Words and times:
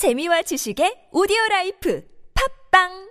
재미와 0.00 0.40
지식의 0.48 1.12
오디오 1.12 1.36
라이프. 1.50 2.00
팝빵 2.32 3.09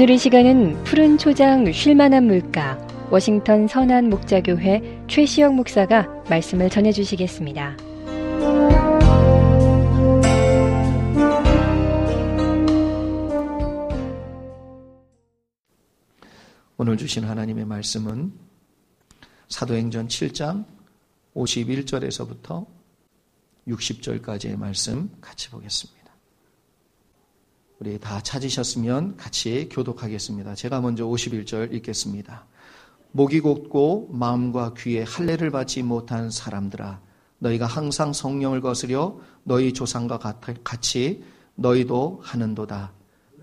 오늘 0.00 0.10
이 0.10 0.16
시간은 0.16 0.84
푸른 0.84 1.18
초장 1.18 1.72
쉴만한 1.72 2.28
물가 2.28 2.78
워싱턴 3.10 3.66
선한 3.66 4.08
목자교회 4.10 5.06
최시영 5.08 5.56
목사가 5.56 6.06
말씀을 6.30 6.70
전해 6.70 6.92
주시겠습니다. 6.92 7.76
오늘 16.76 16.96
주신 16.96 17.24
하나님의 17.24 17.64
말씀은 17.64 18.32
사도행전 19.48 20.06
7장 20.06 20.64
51절에서부터 21.34 22.64
60절까지의 23.66 24.56
말씀 24.56 25.10
같이 25.20 25.50
보겠습니다. 25.50 25.97
우리 27.80 27.96
다 28.00 28.20
찾으셨으면 28.20 29.16
같이 29.16 29.68
교독하겠습니다. 29.70 30.56
제가 30.56 30.80
먼저 30.80 31.04
51절 31.04 31.72
읽겠습니다. 31.74 32.44
목이 33.12 33.38
곧고 33.38 34.08
마음과 34.10 34.74
귀에 34.76 35.04
할례를 35.04 35.50
받지 35.50 35.84
못한 35.84 36.28
사람들아 36.28 37.00
너희가 37.38 37.66
항상 37.66 38.12
성령을 38.12 38.60
거스려 38.60 39.16
너희 39.44 39.72
조상과 39.72 40.18
같이 40.64 41.22
너희도 41.54 42.18
하는도다. 42.20 42.92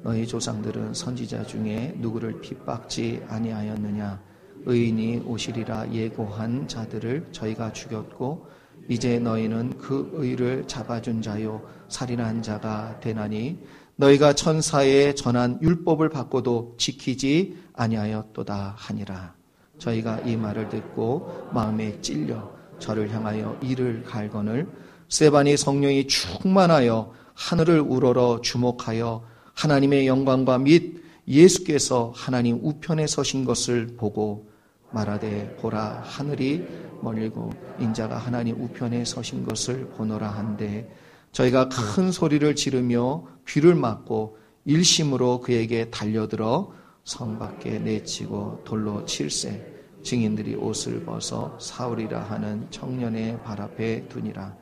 너희 0.03 0.27
조상들은 0.27 0.94
선지자 0.94 1.45
중에 1.45 1.95
누구를 1.97 2.42
핍박지 2.42 3.23
아니하였느냐 3.30 4.22
의인이 4.66 5.20
오시리라 5.25 5.94
예고한 5.94 6.67
자들을 6.67 7.30
저희가 7.31 7.72
죽였고 7.72 8.47
이제 8.89 9.17
너희는 9.17 9.77
그 9.77 10.11
의를 10.14 10.67
잡아준 10.67 11.22
자요 11.22 11.66
살인한 11.88 12.42
자가 12.42 12.99
되나니 12.99 13.64
너희가 13.97 14.33
천사에 14.33 15.15
전한 15.15 15.59
율법을 15.61 16.09
받고도 16.09 16.75
지키지 16.77 17.57
아니하였도다 17.73 18.75
하니라. 18.77 19.33
저희가 19.77 20.21
이 20.21 20.35
말을 20.35 20.69
듣고 20.69 21.49
마음에 21.53 21.99
찔려 22.02 22.53
저를 22.79 23.11
향하여 23.11 23.57
이를 23.61 24.03
갈거늘 24.03 24.67
세반이 25.09 25.57
성령이 25.57 26.07
충만하여 26.07 27.13
하늘을 27.33 27.79
우러러 27.79 28.41
주목하여 28.41 29.23
하나님의 29.53 30.07
영광과 30.07 30.57
및 30.57 31.03
예수께서 31.27 32.11
하나님 32.15 32.59
우편에 32.63 33.07
서신 33.07 33.45
것을 33.45 33.95
보고 33.97 34.49
말하되 34.91 35.58
보라 35.59 36.02
하늘이 36.05 36.65
멀리고 37.02 37.52
인자가 37.80 38.17
하나님 38.17 38.61
우편에 38.61 39.03
서신 39.05 39.45
것을 39.45 39.87
보노라 39.89 40.27
한데 40.30 40.89
저희가 41.35 41.67
큰 41.67 42.13
소리를 42.13 42.55
지르며 42.55 43.25
귀를 43.45 43.75
막고 43.75 44.37
일심으로 44.63 45.41
그에게 45.41 45.89
달려들어 45.91 46.71
성 47.03 47.37
밖에 47.37 47.77
내치고 47.77 48.61
돌로 48.63 49.05
칠세 49.05 49.73
증인들이 50.01 50.55
옷을 50.55 51.03
벗어 51.03 51.59
사울이라 51.59 52.21
하는 52.21 52.65
청년의 52.71 53.43
발 53.43 53.59
앞에 53.59 54.07
두니라. 54.07 54.55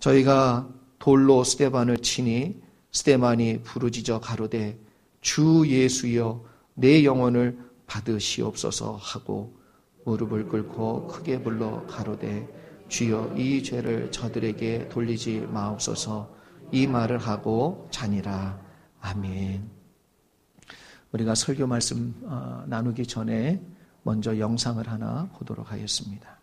저희가 0.00 0.68
돌로 0.98 1.44
스테반을 1.44 1.98
치니 1.98 2.60
스테반이 2.90 3.62
부르짖어 3.62 4.20
가로되 4.20 4.76
주 5.20 5.62
예수여 5.64 6.42
내 6.74 7.04
영혼을 7.04 7.56
받으시옵소서 7.86 8.98
하고 9.00 9.56
무릎을 10.04 10.48
꿇고 10.48 11.06
크게 11.06 11.40
불러 11.44 11.86
가로되 11.86 12.63
주여 12.94 13.34
이 13.36 13.60
죄를 13.60 14.12
저들에게 14.12 14.88
돌리지 14.88 15.48
마옵소서 15.50 16.32
이 16.70 16.86
말을 16.86 17.18
하고 17.18 17.88
자니라. 17.90 18.56
아멘. 19.00 19.68
우리가 21.10 21.34
설교 21.34 21.66
말씀 21.66 22.14
어, 22.22 22.62
나누기 22.68 23.04
전에 23.04 23.60
먼저 24.04 24.38
영상을 24.38 24.86
하나 24.86 25.28
보도록 25.32 25.72
하겠습니다. 25.72 26.38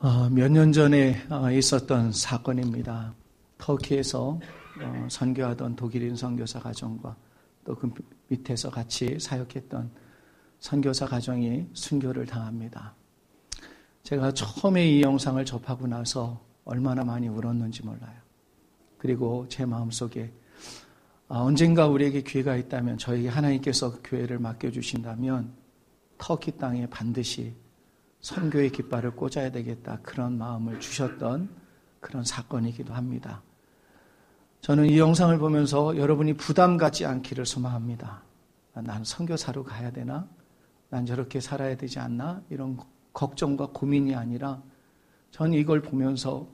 어, 0.00 0.28
몇년 0.28 0.70
전에 0.72 1.26
어, 1.30 1.50
있었던 1.50 2.12
사건입니다. 2.12 3.14
터키에서 3.56 4.38
선교하던 5.08 5.76
독일인 5.76 6.14
선교사 6.14 6.60
가정과 6.60 7.16
또 7.64 7.74
그 7.74 7.90
밑에서 8.28 8.68
같이 8.70 9.18
사역했던 9.18 9.90
선교사 10.60 11.06
가정이 11.06 11.68
순교를 11.72 12.26
당합니다. 12.26 12.94
제가 14.08 14.32
처음에 14.32 14.88
이 14.88 15.02
영상을 15.02 15.44
접하고 15.44 15.86
나서 15.86 16.42
얼마나 16.64 17.04
많이 17.04 17.28
울었는지 17.28 17.84
몰라요. 17.84 18.16
그리고 18.96 19.44
제 19.50 19.66
마음속에 19.66 20.32
아, 21.28 21.40
언젠가 21.40 21.86
우리에게 21.86 22.22
기회가 22.22 22.56
있다면 22.56 22.96
저에게 22.96 23.28
하나님께서 23.28 24.00
교회를 24.02 24.38
맡겨주신다면 24.38 25.52
터키 26.16 26.52
땅에 26.52 26.86
반드시 26.88 27.52
선교의 28.22 28.72
깃발을 28.72 29.10
꽂아야 29.10 29.52
되겠다 29.52 29.98
그런 30.02 30.38
마음을 30.38 30.80
주셨던 30.80 31.50
그런 32.00 32.24
사건이기도 32.24 32.94
합니다. 32.94 33.42
저는 34.62 34.86
이 34.86 34.98
영상을 34.98 35.36
보면서 35.36 35.98
여러분이 35.98 36.32
부담 36.38 36.78
갖지 36.78 37.04
않기를 37.04 37.44
소망합니다. 37.44 38.22
난 38.72 39.04
선교사로 39.04 39.64
가야 39.64 39.90
되나? 39.90 40.26
난 40.88 41.04
저렇게 41.04 41.40
살아야 41.40 41.76
되지 41.76 41.98
않나? 41.98 42.40
이런 42.48 42.78
걱정과 43.12 43.68
고민이 43.72 44.14
아니라 44.14 44.62
전 45.30 45.52
이걸 45.52 45.82
보면서 45.82 46.48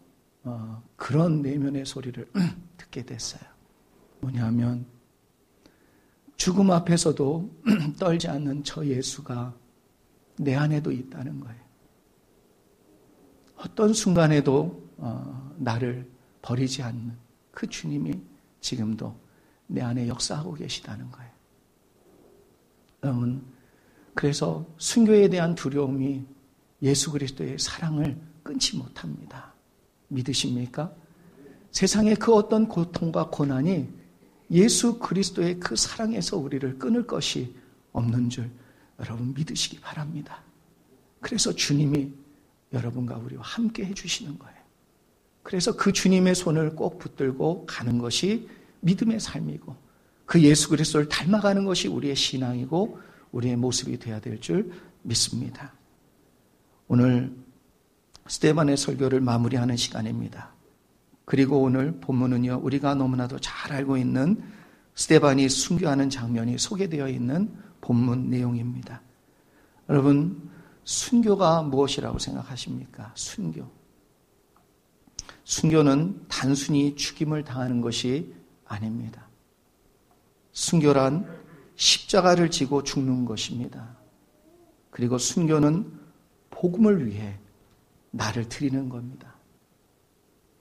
어, 0.45 0.83
그런 0.97 1.43
내면의 1.43 1.87
소리를 1.87 2.31
듣게 2.77 3.05
됐어요. 3.05 3.43
뭐냐면 4.21 4.87
죽음 6.37 6.71
앞에서도 6.71 7.51
떨지 7.99 8.29
않는 8.29 8.65
저 8.65 8.85
예수가 8.85 9.55
내 10.39 10.55
안에도 10.55 10.91
있다는 10.91 11.41
거예요. 11.41 11.65
어떤 13.57 13.93
순간에도 13.93 14.83
어, 14.99 15.55
나를 15.57 16.11
버리지 16.43 16.83
않는 16.83 17.17
그 17.51 17.67
주님이 17.69 18.21
지금도 18.61 19.15
내 19.67 19.81
안에 19.81 20.09
역사하고 20.09 20.55
계시다는 20.55 21.11
거예요. 21.11 21.31
여러분, 23.03 23.45
그래서 24.15 24.67
순교에 24.79 25.29
대한 25.29 25.55
두려움이 25.55 26.25
예수 26.85 27.11
그리스도의 27.11 27.59
사랑을 27.59 28.17
끊지 28.43 28.77
못합니다. 28.77 29.53
믿으십니까? 30.09 30.93
세상의 31.73 32.17
그 32.17 32.33
어떤 32.35 32.69
고통과 32.69 33.31
고난이 33.31 33.89
예수 34.51 34.99
그리스도의 34.99 35.59
그 35.59 35.75
사랑에서 35.75 36.37
우리를 36.37 36.79
끊을 36.79 37.07
것이 37.07 37.55
없는 37.93 38.29
줄 38.29 38.51
여러분 39.01 39.35
믿으시기 39.35 39.81
바랍니다. 39.81 40.43
그래서 41.21 41.53
주님이 41.53 42.13
여러분과 42.73 43.17
우리와 43.17 43.43
함께 43.43 43.87
해주시는 43.87 44.39
거예요. 44.39 44.55
그래서 45.43 45.75
그 45.75 45.93
주님의 45.93 46.35
손을 46.35 46.77
꼭 46.77 46.99
붙들고 46.99 47.67
가는 47.67 47.99
것이 47.99 48.49
믿음의 48.81 49.21
삶이고 49.21 49.75
그 50.27 50.43
예수 50.43 50.69
그리스도를 50.69 51.09
닮아가는 51.09 51.65
것이 51.65 51.89
우리의 51.89 52.15
신앙이고 52.15 53.01
우리의 53.33 53.57
모습이 53.57 53.99
되어야 53.99 54.21
될 54.21 54.39
줄 54.39 54.71
믿습니다. 55.03 55.73
오늘 56.89 57.35
스테반의 58.27 58.77
설교를 58.77 59.21
마무리하는 59.21 59.77
시간입니다. 59.77 60.53
그리고 61.25 61.63
오늘 61.63 61.99
본문은요, 62.01 62.61
우리가 62.63 62.95
너무나도 62.95 63.39
잘 63.39 63.73
알고 63.73 63.97
있는 63.97 64.43
스테반이 64.95 65.49
순교하는 65.49 66.11
장면이 66.11 66.59
소개되어 66.59 67.09
있는 67.09 67.55
본문 67.81 68.31
내용입니다. 68.31 69.03
여러분, 69.89 70.51
순교가 70.85 71.63
무엇이라고 71.63 72.19
생각하십니까? 72.19 73.13
순교. 73.15 73.67
순교는 75.45 76.27
단순히 76.29 76.95
죽임을 76.97 77.45
당하는 77.45 77.81
것이 77.81 78.35
아닙니다. 78.67 79.29
순교란 80.53 81.27
십자가를 81.77 82.51
지고 82.51 82.83
죽는 82.83 83.25
것입니다. 83.25 83.97
그리고 84.91 85.19
순교는 85.19 86.04
복음을 86.65 87.07
위해 87.07 87.37
나를 88.11 88.49
드리는 88.49 88.89
겁니다. 88.89 89.35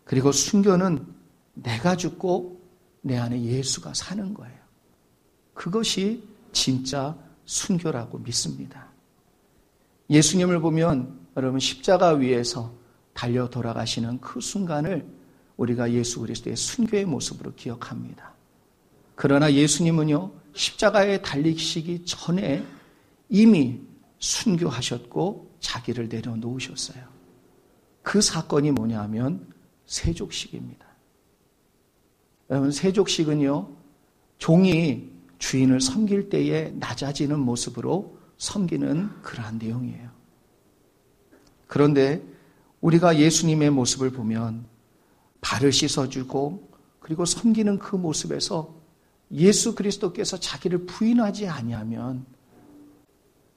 그리고 0.04 0.34
순교는 0.34 1.08
내가 1.54 1.96
죽고 1.96 2.60
내 3.02 3.18
안에 3.18 3.42
예수가 3.42 3.94
사는 3.94 4.34
거예요. 4.34 4.58
그것이 5.54 6.22
진짜 6.52 7.18
순교라고 7.46 8.18
믿습니다. 8.18 8.90
예수님을 10.10 10.60
보면 10.60 11.18
여러분 11.38 11.62
십자가 11.62 12.10
위에서 12.10 12.74
달려 13.14 13.50
돌아가시는 13.50 14.20
그 14.20 14.42
순간을 14.42 15.08
우리가 15.56 15.90
예수 15.94 16.20
그리스도의 16.20 16.58
순교의 16.58 17.06
모습으로 17.06 17.54
기억합니다. 17.56 18.34
그러나 19.16 19.54
예수님은요, 19.54 20.32
십자가에 20.54 21.22
달리시기 21.22 22.04
전에 22.04 22.66
이미 23.30 23.80
순교하셨고 24.20 25.53
자기를 25.64 26.10
내려놓으셨어요. 26.10 27.04
그 28.04 28.22
사건이 28.22 28.72
뭐냐 28.72 29.02
하면 29.04 29.48
세족식입니다. 29.88 30.86
여러분, 32.50 32.72
세족식은요, 32.72 33.70
종이 34.38 35.10
주인을 35.40 35.82
섬길 35.82 36.30
때에 36.30 36.72
낮아지는 36.76 37.40
모습으로 37.40 38.18
섬기는 38.38 39.22
그러한 39.22 39.58
내용이에요. 39.58 40.12
그런데 41.68 42.22
우리가 42.82 43.18
예수님의 43.18 43.72
모습을 43.72 44.12
보면 44.12 44.66
발을 45.42 45.72
씻어주고 45.72 46.72
그리고 47.00 47.26
섬기는 47.26 47.80
그 47.80 47.96
모습에서 47.96 48.76
예수 49.32 49.74
그리스도께서 49.76 50.38
자기를 50.38 50.86
부인하지 50.86 51.48
아니하면 51.48 52.26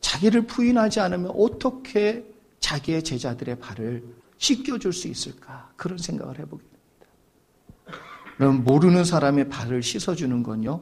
자기를 0.07 0.47
부인하지 0.47 1.01
않으면 1.01 1.33
어떻게 1.35 2.25
자기의 2.61 3.03
제자들의 3.03 3.59
발을 3.59 4.05
씻겨줄 4.39 4.93
수 4.93 5.09
있을까? 5.09 5.69
그런 5.75 5.99
생각을 5.99 6.39
해보게 6.39 6.63
됩니다. 6.63 7.97
그럼 8.37 8.63
모르는 8.63 9.05
사람의 9.05 9.49
발을 9.49 9.83
씻어주는 9.83 10.45
건요, 10.45 10.81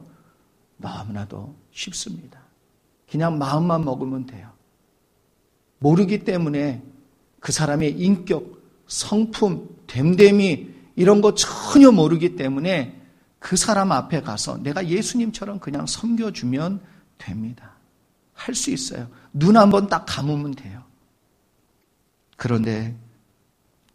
너무나도 0.77 1.55
쉽습니다. 1.71 2.39
그냥 3.09 3.39
마음만 3.39 3.83
먹으면 3.83 4.27
돼요. 4.27 4.51
모르기 5.79 6.23
때문에 6.23 6.83
그 7.39 7.51
사람의 7.51 7.99
인격, 7.99 8.61
성품, 8.85 9.67
됨됨이 9.87 10.69
이런 10.97 11.21
거 11.21 11.33
전혀 11.33 11.91
모르기 11.91 12.35
때문에 12.35 13.01
그 13.39 13.55
사람 13.55 13.91
앞에 13.91 14.21
가서 14.21 14.61
내가 14.61 14.87
예수님처럼 14.87 15.59
그냥 15.59 15.87
섬겨주면 15.87 16.79
됩니다. 17.17 17.74
할 18.35 18.53
수 18.53 18.69
있어요. 18.71 19.07
눈 19.33 19.55
한 19.57 19.69
번 19.69 19.87
딱 19.87 20.05
감으면 20.05 20.51
돼요. 20.51 20.83
그런데 22.37 22.95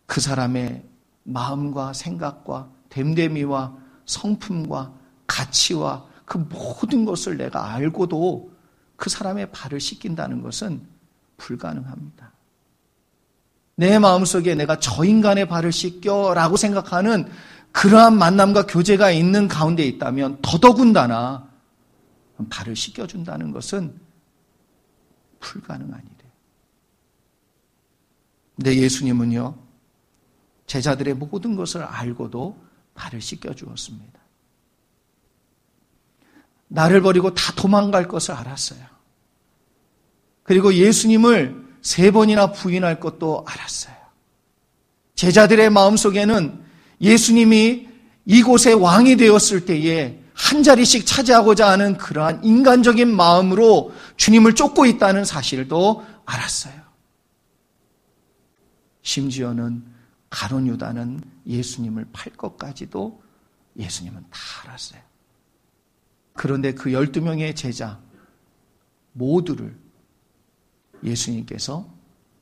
그 0.06 0.20
사람의 0.20 0.82
마음과 1.25 1.92
생각과 1.92 2.69
됨됨이와 2.88 3.76
성품과 4.06 4.92
가치와 5.26 6.04
그 6.25 6.38
모든 6.38 7.04
것을 7.04 7.37
내가 7.37 7.72
알고도 7.75 8.50
그 8.96 9.10
사람의 9.10 9.50
발을 9.52 9.78
씻긴다는 9.78 10.43
것은 10.43 10.81
불가능합니다. 11.36 12.32
내 13.76 13.98
마음속에 13.98 14.54
내가 14.54 14.78
저 14.78 15.04
인간의 15.04 15.48
발을 15.48 15.72
씻겨라고 15.72 16.56
생각하는 16.56 17.31
그러한 17.72 18.16
만남과 18.19 18.66
교제가 18.66 19.10
있는 19.10 19.48
가운데 19.48 19.84
있다면 19.84 20.38
더더군다나 20.43 21.48
발을 22.50 22.75
씻겨준다는 22.75 23.52
것은 23.52 23.94
불가능한 25.40 26.00
일이에요. 26.00 26.32
근데 28.56 28.76
예수님은요, 28.76 29.56
제자들의 30.66 31.14
모든 31.14 31.56
것을 31.56 31.82
알고도 31.82 32.56
발을 32.94 33.20
씻겨 33.20 33.54
주었습니다. 33.54 34.20
나를 36.69 37.00
버리고 37.00 37.34
다 37.34 37.52
도망갈 37.56 38.06
것을 38.06 38.34
알았어요. 38.34 38.87
그리고 40.44 40.72
예수님을 40.72 41.69
세 41.82 42.10
번이나 42.10 42.52
부인할 42.52 43.00
것도 43.00 43.44
알았어요. 43.46 43.96
제자들의 45.14 45.70
마음속에는 45.70 46.64
예수님이 47.00 47.88
이곳의 48.26 48.75
왕이 48.75 49.16
되었을 49.16 49.64
때에 49.64 50.19
한 50.48 50.62
자리씩 50.62 51.06
차지하고자 51.06 51.69
하는 51.70 51.98
그러한 51.98 52.42
인간적인 52.42 53.14
마음으로 53.14 53.92
주님을 54.16 54.54
쫓고 54.54 54.87
있다는 54.87 55.25
사실도 55.25 56.04
알았어요. 56.25 56.81
심지어는 59.02 59.84
가론 60.31 60.66
유다는 60.66 61.20
예수님을 61.46 62.06
팔 62.12 62.32
것까지도 62.32 63.22
예수님은 63.76 64.22
다 64.31 64.38
알았어요. 64.64 65.00
그런데 66.32 66.72
그 66.72 66.90
12명의 66.90 67.54
제자 67.54 68.00
모두를 69.12 69.76
예수님께서 71.04 71.86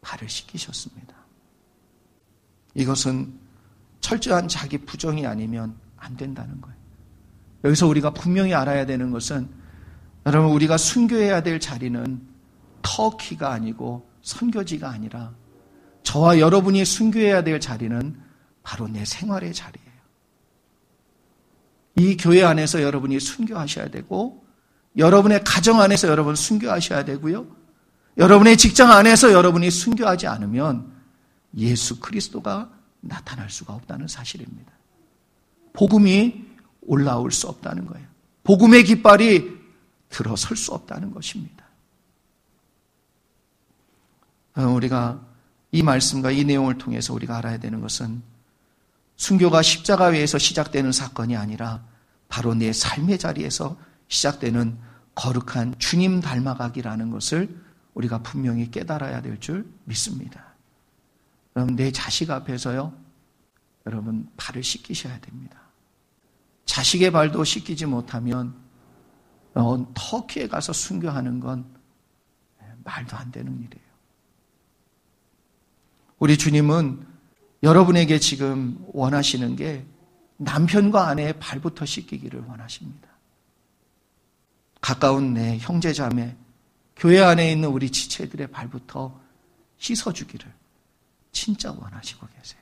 발을 0.03 0.29
씻기셨습니다. 0.29 1.17
이것은 2.75 3.39
철저한 4.01 4.47
자기 4.47 4.79
부정이 4.79 5.27
아니면 5.27 5.77
안 5.97 6.17
된다는 6.17 6.61
거예요. 6.61 6.78
여기서 7.69 7.87
우리가 7.87 8.11
분명히 8.11 8.55
알아야 8.55 8.87
되는 8.87 9.11
것은 9.11 9.49
여러분 10.27 10.53
우리가 10.53 10.77
순교해야 10.79 11.43
될 11.43 11.61
자리는 11.61 12.21
터키가 12.83 13.53
아니고 13.53 14.09
선교지가 14.23 14.89
아니라 14.89 15.35
저와 16.03 16.39
여러분이 16.39 16.85
순교해야 16.85 17.45
될 17.45 17.61
자리는 17.61 18.17
바로 18.63 18.89
내 18.89 19.05
생활의 19.05 19.53
자리예요. 19.53 19.89
이 21.97 22.17
교회 22.17 22.43
안에서 22.43 22.83
여러분이 22.83 23.21
순교하셔야 23.21 23.89
되고 23.89 24.45
여러분의 24.97 25.45
가정 25.45 25.81
안에서 25.81 26.09
여러분 26.09 26.35
순교하셔야 26.35 27.05
되고요. 27.05 27.47
여러분의 28.17 28.57
직장 28.57 28.91
안에서 28.91 29.33
여러분이 29.33 29.71
순교하지 29.71 30.27
않으면 30.27 30.91
예수 31.57 32.01
그리스도가 32.01 32.71
나타날 33.01 33.51
수가 33.51 33.75
없다는 33.75 34.09
사실입니다. 34.09 34.73
복음이 35.75 36.48
올라올 36.89 37.31
수 37.31 37.47
없다는 37.47 37.87
거예요. 37.87 38.07
복음의 38.45 38.85
깃발이 38.85 39.59
들어설 40.09 40.57
수 40.57 40.73
없다는 40.73 41.13
것입니다. 41.13 41.65
어, 44.57 44.63
우리가 44.63 45.21
이 45.71 45.83
말씀과 45.83 46.31
이 46.31 46.45
내용을 46.45 46.79
통해서 46.79 47.13
우리가 47.13 47.37
알아야 47.37 47.59
되는 47.59 47.81
것은 47.81 48.23
순교가 49.17 49.63
십자가 49.63 50.07
위에서 50.07 50.39
시작되는 50.39 50.91
사건이 50.93 51.37
아니라 51.37 51.85
바로 52.29 52.55
내 52.55 52.73
삶의 52.73 53.19
자리에서 53.19 53.77
시작되는 54.09 54.79
거룩한 55.15 55.75
주님 55.79 56.21
닮아가기라는 56.21 57.11
것을 57.11 57.55
우리가 57.95 58.23
분명히 58.23 58.71
깨달아야 58.71 59.21
될 59.23 59.39
줄 59.41 59.67
믿습니다. 59.85 60.55
여러분, 61.57 61.77
내 61.77 61.91
자식 61.91 62.31
앞에서요, 62.31 62.93
여러분, 63.87 64.29
발을 64.37 64.63
씻기셔야 64.63 65.21
됩니다. 65.21 65.68
자식의 66.69 67.11
발도 67.11 67.45
씻기지 67.45 67.87
못하면, 67.87 68.55
어, 69.55 69.87
터키에 69.95 70.49
가서 70.49 70.73
순교하는 70.75 71.41
건 71.41 71.65
말도 72.85 73.17
안 73.17 73.33
되는 73.33 73.53
일이에요. 73.55 73.89
우리 76.19 76.37
주님은 76.37 77.07
여러분에게 77.63 78.19
지금 78.19 78.85
원하시는 78.93 79.57
게 79.57 79.87
남편과 80.37 81.09
아내의 81.09 81.39
발부터 81.39 81.87
씻기기를 81.87 82.45
원하십니다. 82.47 83.09
가까운 84.83 85.35
내 85.35 85.59
형제 85.59 85.95
자매, 85.95 86.37
교회 86.97 87.21
안에 87.21 87.51
있는 87.51 87.71
우리 87.71 87.91
지체들의 87.91 88.49
발부터 88.49 89.19
씻어주기를 89.79 90.53
진짜 91.33 91.73
원하시고 91.73 92.27
계세요. 92.37 92.61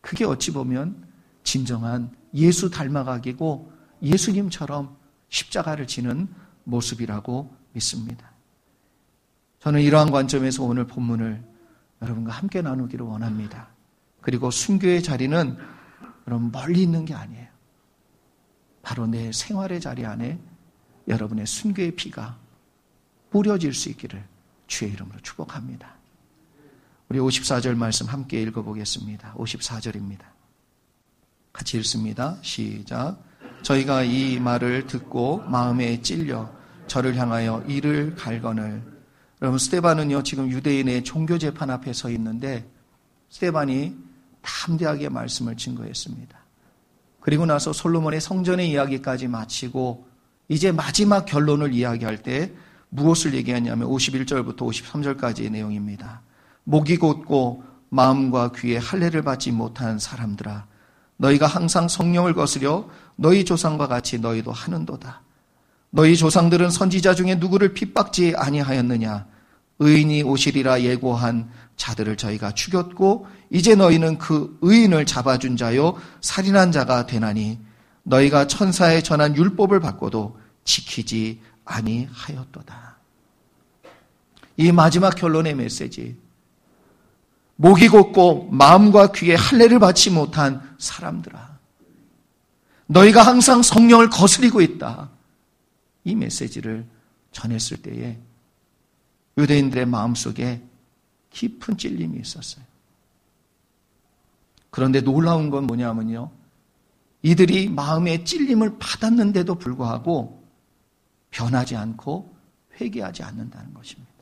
그게 0.00 0.24
어찌 0.24 0.52
보면 0.52 1.07
진정한 1.48 2.14
예수 2.34 2.68
닮아가기고 2.68 3.72
예수님처럼 4.02 4.94
십자가를 5.30 5.86
지는 5.86 6.28
모습이라고 6.64 7.56
믿습니다. 7.72 8.30
저는 9.60 9.80
이러한 9.80 10.10
관점에서 10.10 10.62
오늘 10.62 10.86
본문을 10.86 11.42
여러분과 12.02 12.32
함께 12.32 12.60
나누기를 12.60 13.06
원합니다. 13.06 13.68
그리고 14.20 14.50
순교의 14.50 15.02
자리는 15.02 15.56
여러분 16.26 16.52
멀리 16.52 16.82
있는 16.82 17.06
게 17.06 17.14
아니에요. 17.14 17.48
바로 18.82 19.06
내 19.06 19.32
생활의 19.32 19.80
자리 19.80 20.04
안에 20.04 20.38
여러분의 21.08 21.46
순교의 21.46 21.96
피가 21.96 22.36
뿌려질 23.30 23.72
수 23.72 23.88
있기를 23.88 24.22
주의 24.66 24.92
이름으로 24.92 25.18
축복합니다. 25.20 25.94
우리 27.08 27.18
54절 27.18 27.74
말씀 27.74 28.06
함께 28.06 28.42
읽어보겠습니다. 28.42 29.32
54절입니다. 29.32 30.37
같이 31.52 31.78
읽습니다. 31.78 32.36
시작. 32.42 33.18
저희가 33.62 34.02
이 34.02 34.38
말을 34.38 34.86
듣고 34.86 35.42
마음에 35.46 36.00
찔려 36.00 36.50
저를 36.86 37.16
향하여 37.16 37.64
이를 37.66 38.14
갈거늘. 38.14 38.82
여러분, 39.40 39.58
스테반은요, 39.58 40.22
지금 40.22 40.50
유대인의 40.50 41.04
종교 41.04 41.38
재판 41.38 41.70
앞에 41.70 41.92
서 41.92 42.10
있는데, 42.10 42.68
스테반이 43.30 43.96
담대하게 44.42 45.10
말씀을 45.10 45.56
증거했습니다. 45.56 46.38
그리고 47.20 47.46
나서 47.46 47.72
솔로몬의 47.72 48.20
성전의 48.20 48.70
이야기까지 48.70 49.28
마치고, 49.28 50.08
이제 50.48 50.72
마지막 50.72 51.24
결론을 51.24 51.72
이야기할 51.72 52.22
때, 52.22 52.52
무엇을 52.90 53.34
얘기하냐면 53.34 53.88
51절부터 53.88 54.56
53절까지의 54.56 55.50
내용입니다. 55.50 56.22
목이 56.64 56.96
곧고 56.96 57.62
마음과 57.90 58.52
귀에 58.52 58.78
할례를 58.78 59.22
받지 59.22 59.52
못한 59.52 59.98
사람들아 59.98 60.66
너희가 61.18 61.46
항상 61.46 61.88
성령을 61.88 62.32
거스려 62.34 62.88
너희 63.16 63.44
조상과 63.44 63.86
같이 63.88 64.18
너희도 64.18 64.50
하는도다. 64.50 65.22
너희 65.90 66.16
조상들은 66.16 66.70
선지자 66.70 67.14
중에 67.14 67.34
누구를 67.36 67.74
핍박지 67.74 68.34
아니하였느냐? 68.36 69.26
의인이 69.80 70.22
오시리라 70.22 70.82
예고한 70.82 71.50
자들을 71.76 72.16
저희가 72.16 72.52
죽였고 72.52 73.26
이제 73.50 73.74
너희는 73.74 74.18
그 74.18 74.58
의인을 74.60 75.06
잡아준 75.06 75.56
자요 75.56 75.96
살인한 76.20 76.72
자가 76.72 77.06
되나니 77.06 77.58
너희가 78.02 78.46
천사에 78.46 79.02
전한 79.02 79.36
율법을 79.36 79.80
받고도 79.80 80.38
지키지 80.64 81.40
아니하였도다. 81.64 82.96
이 84.56 84.72
마지막 84.72 85.14
결론의 85.14 85.54
메시지. 85.54 86.16
목이 87.60 87.88
곧고 87.88 88.50
마음과 88.52 89.10
귀에 89.12 89.34
할례를 89.34 89.80
받지 89.80 90.10
못한 90.10 90.76
사람들아. 90.78 91.58
너희가 92.86 93.22
항상 93.22 93.62
성령을 93.62 94.10
거스리고 94.10 94.60
있다. 94.60 95.10
이 96.04 96.14
메시지를 96.14 96.86
전했을 97.32 97.82
때에 97.82 98.16
유대인들의 99.36 99.86
마음속에 99.86 100.62
깊은 101.30 101.78
찔림이 101.78 102.20
있었어요. 102.20 102.64
그런데 104.70 105.00
놀라운 105.00 105.50
건 105.50 105.66
뭐냐면요. 105.66 106.30
이들이 107.22 107.70
마음의 107.70 108.24
찔림을 108.24 108.78
받았는데도 108.78 109.56
불구하고 109.56 110.46
변하지 111.32 111.74
않고 111.74 112.36
회개하지 112.80 113.24
않는다는 113.24 113.74
것입니다. 113.74 114.12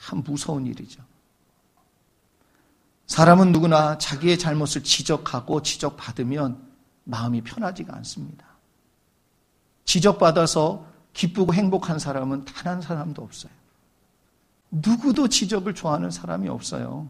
참 0.00 0.24
무서운 0.24 0.66
일이죠. 0.66 1.03
사람은 3.14 3.52
누구나 3.52 3.96
자기의 3.96 4.40
잘못을 4.40 4.82
지적하고 4.82 5.62
지적받으면 5.62 6.60
마음이 7.04 7.42
편하지가 7.42 7.94
않습니다. 7.98 8.44
지적받아서 9.84 10.84
기쁘고 11.12 11.54
행복한 11.54 12.00
사람은 12.00 12.44
단 12.44 12.74
한 12.74 12.82
사람도 12.82 13.22
없어요. 13.22 13.52
누구도 14.72 15.28
지적을 15.28 15.76
좋아하는 15.76 16.10
사람이 16.10 16.48
없어요. 16.48 17.06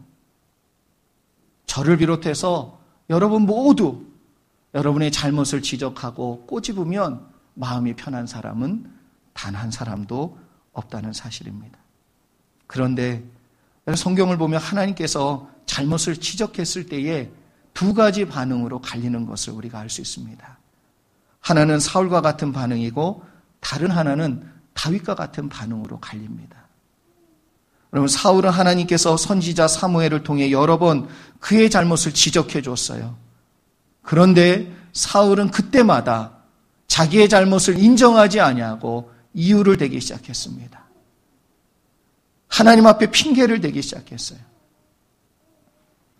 저를 1.65 1.97
비롯해서 1.97 2.79
여러분 3.09 3.41
모두 3.47 4.05
여러분의 4.75 5.11
잘못을 5.11 5.63
지적하고 5.63 6.45
꼬집으면 6.45 7.25
마음이 7.55 7.95
편한 7.95 8.27
사람은 8.27 8.93
단 9.33 9.55
한 9.55 9.71
사람도 9.71 10.37
없다는 10.71 11.13
사실입니다. 11.13 11.79
그런데 12.67 13.23
성경을 13.95 14.37
보면 14.37 14.61
하나님께서 14.61 15.54
잘못을 15.65 16.17
지적했을 16.17 16.87
때에 16.87 17.29
두 17.73 17.93
가지 17.93 18.25
반응으로 18.25 18.79
갈리는 18.79 19.25
것을 19.25 19.53
우리가 19.53 19.79
알 19.79 19.89
수 19.89 20.01
있습니다. 20.01 20.57
하나는 21.41 21.79
사울과 21.79 22.21
같은 22.21 22.51
반응이고 22.51 23.23
다른 23.59 23.91
하나는 23.91 24.49
다윗과 24.73 25.15
같은 25.15 25.49
반응으로 25.49 25.99
갈립니다. 25.99 26.65
여러분 27.93 28.07
사울은 28.07 28.49
하나님께서 28.49 29.15
선지자 29.15 29.67
사무엘을 29.67 30.23
통해 30.23 30.51
여러 30.51 30.77
번 30.79 31.07
그의 31.39 31.69
잘못을 31.69 32.13
지적해 32.13 32.61
줬어요. 32.61 33.17
그런데 34.01 34.71
사울은 34.93 35.51
그때마다 35.51 36.37
자기의 36.87 37.29
잘못을 37.29 37.77
인정하지 37.77 38.39
아니하고 38.39 39.11
이유를 39.33 39.77
대기 39.77 39.99
시작했습니다. 39.99 40.83
하나님 42.47 42.87
앞에 42.87 43.11
핑계를 43.11 43.61
대기 43.61 43.81
시작했어요. 43.81 44.39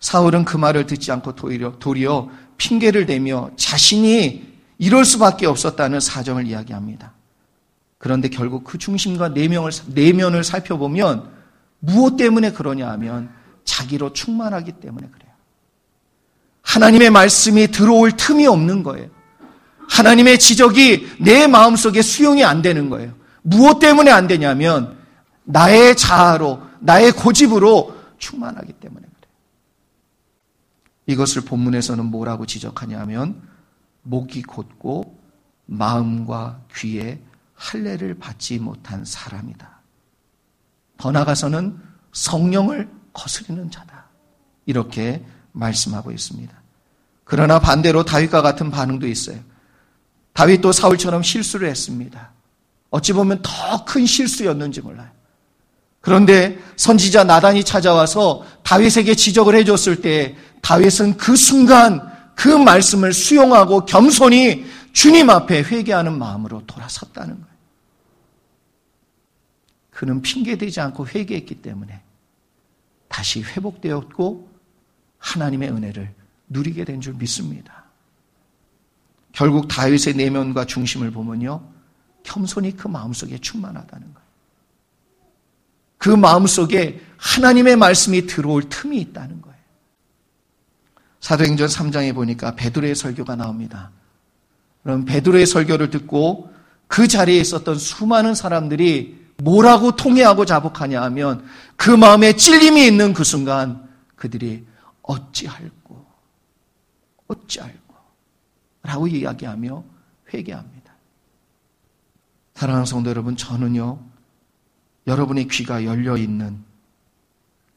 사울은 0.05 0.45
그 0.45 0.55
말을 0.55 0.85
듣지 0.85 1.11
않고 1.11 1.33
도리어, 1.33 1.77
도리어 1.79 2.29
핑계를 2.57 3.07
대며 3.07 3.49
자신이 3.55 4.53
이럴 4.77 5.03
수밖에 5.03 5.47
없었다는 5.47 5.99
사정을 5.99 6.45
이야기합니다. 6.45 7.11
그런데 7.97 8.29
결국 8.29 8.63
그 8.63 8.77
중심과 8.77 9.29
내면을, 9.29 9.71
내면을 9.87 10.43
살펴보면 10.43 11.27
무엇 11.79 12.17
때문에 12.17 12.51
그러냐 12.51 12.87
하면 12.91 13.31
자기로 13.63 14.13
충만하기 14.13 14.73
때문에 14.73 15.07
그래요. 15.11 15.31
하나님의 16.61 17.09
말씀이 17.09 17.69
들어올 17.69 18.11
틈이 18.11 18.45
없는 18.45 18.83
거예요. 18.83 19.09
하나님의 19.89 20.37
지적이 20.37 21.13
내 21.19 21.47
마음속에 21.47 22.03
수용이 22.03 22.43
안 22.43 22.61
되는 22.61 22.91
거예요. 22.91 23.11
무엇 23.41 23.79
때문에 23.79 24.11
안 24.11 24.27
되냐면 24.27 24.99
나의 25.45 25.97
자아로, 25.97 26.61
나의 26.79 27.11
고집으로 27.11 27.95
충만하기 28.19 28.73
때문에. 28.73 29.14
이것을 31.07 31.43
본문에서는 31.43 32.05
뭐라고 32.05 32.45
지적하냐면 32.45 33.41
목이 34.03 34.43
곧고 34.43 35.19
마음과 35.65 36.61
귀에 36.75 37.19
할례를 37.55 38.15
받지 38.15 38.59
못한 38.59 39.05
사람이다. 39.05 39.81
더 40.97 41.11
나아가서는 41.11 41.77
성령을 42.11 42.89
거스리는 43.13 43.69
자다. 43.71 44.05
이렇게 44.65 45.23
말씀하고 45.51 46.11
있습니다. 46.11 46.53
그러나 47.23 47.59
반대로 47.59 48.03
다윗과 48.03 48.41
같은 48.41 48.71
반응도 48.71 49.07
있어요. 49.07 49.39
다윗도 50.33 50.71
사울처럼 50.71 51.23
실수를 51.23 51.69
했습니다. 51.69 52.31
어찌 52.89 53.13
보면 53.13 53.41
더 53.41 53.85
큰 53.85 54.05
실수였는지 54.05 54.81
몰라요. 54.81 55.09
그런데 56.01 56.59
선지자 56.75 57.23
나단이 57.23 57.63
찾아와서 57.63 58.45
다윗에게 58.63 59.15
지적을 59.15 59.55
해줬을 59.55 60.01
때 60.01 60.35
다윗은 60.65 61.17
그 61.17 61.35
순간 61.35 62.11
그 62.33 62.49
말씀을 62.49 63.13
수용하고 63.13 63.85
겸손히 63.85 64.65
주님 64.93 65.29
앞에 65.29 65.61
회개하는 65.61 66.17
마음으로 66.17 66.65
돌아섰다는 66.65 67.35
거예요. 67.35 67.55
그는 69.91 70.23
핑계대지 70.23 70.81
않고 70.81 71.07
회개했기 71.07 71.61
때문에 71.61 72.01
다시 73.07 73.43
회복되었고 73.43 74.49
하나님의 75.19 75.69
은혜를 75.69 76.11
누리게 76.49 76.83
된 76.83 76.99
줄 76.99 77.13
믿습니다. 77.13 77.85
결국 79.33 79.67
다윗의 79.67 80.15
내면과 80.15 80.65
중심을 80.65 81.11
보면요. 81.11 81.63
겸손히 82.23 82.75
그 82.75 82.87
마음속에 82.87 83.37
충만하다는 83.37 84.13
거예요. 84.13 84.27
그 85.99 86.09
마음속에 86.09 87.01
하나님의 87.17 87.75
말씀이 87.75 88.25
들어올 88.25 88.67
틈이 88.67 88.99
있다는 88.99 89.41
거예요. 89.43 89.54
사도행전 91.25 91.67
3장에 91.67 92.13
보니까 92.13 92.53
베드로의 92.53 92.93
설교가 92.93 93.35
나옵니다. 93.35 93.89
그럼 94.83 95.05
베드로의 95.05 95.47
설교를 95.47 95.89
듣고 95.89 96.53
그 96.85 97.07
자리에 97.07 97.39
있었던 97.39 97.79
수많은 97.79 98.35
사람들이 98.35 99.25
뭐라고 99.37 99.95
통해하고 99.95 100.45
자복하냐 100.45 101.01
하면 101.01 101.43
그 101.77 101.89
마음에 101.89 102.33
찔림이 102.35 102.85
있는 102.85 103.15
그 103.15 103.23
순간 103.23 103.89
그들이 104.15 104.67
어찌할꼬 105.01 106.05
어찌할꼬 107.25 107.95
라고 108.83 109.07
이야기하며 109.07 109.83
회개합니다. 110.31 110.93
사랑하는 112.53 112.85
성도 112.85 113.09
여러분 113.09 113.35
저는요 113.35 113.97
여러분의 115.07 115.47
귀가 115.47 115.85
열려 115.85 116.17
있는 116.17 116.63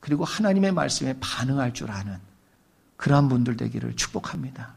그리고 0.00 0.26
하나님의 0.26 0.72
말씀에 0.72 1.16
반응할 1.18 1.72
줄 1.72 1.90
아는 1.90 2.27
그러한 2.98 3.30
분들 3.30 3.56
되기를 3.56 3.96
축복합니다. 3.96 4.74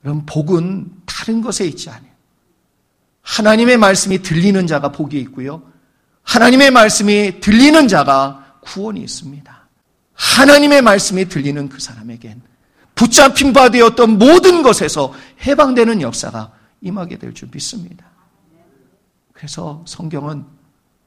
그럼 0.00 0.24
복은 0.24 0.90
다른 1.04 1.42
것에 1.42 1.66
있지 1.66 1.90
않아요. 1.90 2.08
하나님의 3.20 3.76
말씀이 3.76 4.22
들리는 4.22 4.66
자가 4.66 4.90
복이 4.92 5.20
있고요. 5.20 5.62
하나님의 6.22 6.70
말씀이 6.70 7.40
들리는 7.40 7.88
자가 7.88 8.58
구원이 8.62 9.02
있습니다. 9.02 9.68
하나님의 10.14 10.80
말씀이 10.82 11.28
들리는 11.28 11.68
그 11.68 11.78
사람에겐 11.78 12.40
붙잡힌 12.94 13.52
바 13.52 13.70
되었던 13.70 14.18
모든 14.18 14.62
것에서 14.62 15.14
해방되는 15.42 16.00
역사가 16.00 16.52
임하게 16.80 17.18
될 17.18 17.34
줄 17.34 17.48
믿습니다. 17.52 18.06
그래서 19.32 19.84
성경은 19.86 20.44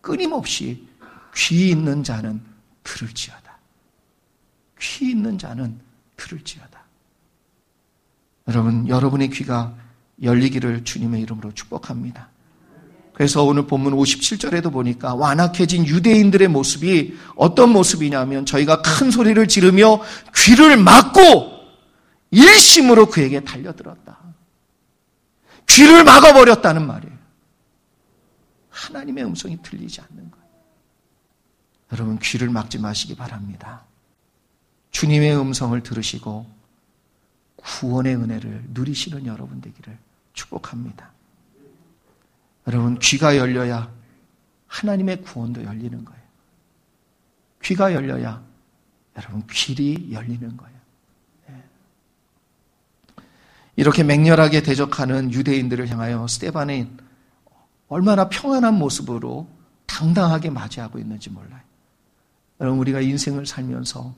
끊임없이 0.02 0.88
귀 1.36 1.70
있는 1.70 2.04
자는 2.04 2.42
들을지어다. 2.84 3.51
귀 4.82 5.12
있는 5.12 5.38
자는 5.38 5.80
들을지어다. 6.18 6.82
여러분, 8.48 8.88
여러분의 8.88 9.30
귀가 9.30 9.74
열리기를 10.22 10.84
주님의 10.84 11.22
이름으로 11.22 11.54
축복합니다. 11.54 12.30
그래서 13.14 13.44
오늘 13.44 13.68
본문 13.68 13.94
57절에도 13.94 14.72
보니까 14.72 15.14
완악해진 15.14 15.86
유대인들의 15.86 16.48
모습이 16.48 17.18
어떤 17.36 17.70
모습이냐면 17.70 18.46
저희가 18.46 18.82
큰 18.82 19.12
소리를 19.12 19.48
지르며 19.48 20.02
귀를 20.36 20.78
막고 20.78 21.22
일심으로 22.32 23.08
그에게 23.08 23.42
달려들었다. 23.42 24.18
귀를 25.68 26.04
막아버렸다는 26.04 26.88
말이에요. 26.88 27.16
하나님의 28.70 29.26
음성이 29.26 29.62
들리지 29.62 30.02
않는 30.02 30.32
거예요. 30.32 30.46
여러분 31.94 32.18
귀를 32.20 32.50
막지 32.50 32.80
마시기 32.80 33.16
바랍니다. 33.16 33.84
주님의 34.92 35.38
음성을 35.40 35.82
들으시고 35.82 36.46
구원의 37.56 38.16
은혜를 38.16 38.66
누리시는 38.70 39.26
여러분 39.26 39.62
되기를 39.62 39.98
축복합니다. 40.34 41.12
여러분, 42.68 43.00
귀가 43.00 43.38
열려야 43.38 43.92
하나님의 44.68 45.22
구원도 45.22 45.64
열리는 45.64 46.06
거예요. 46.06 46.22
귀가 47.64 47.94
열려야 47.94 48.44
여러분, 49.18 49.46
길이 49.48 50.10
열리는 50.12 50.56
거예요. 50.58 50.78
네. 51.48 51.64
이렇게 53.76 54.04
맹렬하게 54.04 54.64
대적하는 54.64 55.32
유대인들을 55.34 55.90
향하여 55.90 56.28
스테반은 56.28 56.98
얼마나 57.88 58.30
평안한 58.30 58.76
모습으로 58.76 59.48
당당하게 59.86 60.50
맞이하고 60.50 61.00
있는지 61.00 61.30
몰라요. 61.30 61.62
여러분, 62.60 62.80
우리가 62.80 63.02
인생을 63.02 63.46
살면서 63.46 64.16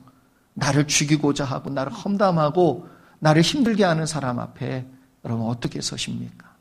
나를 0.54 0.86
죽이고자 0.86 1.44
하고, 1.44 1.70
나를 1.70 1.92
험담하고, 1.92 2.88
나를 3.18 3.42
힘들게 3.42 3.84
하는 3.84 4.06
사람 4.06 4.38
앞에 4.38 4.86
여러분 5.24 5.46
어떻게 5.46 5.80
서십니까? 5.80 6.54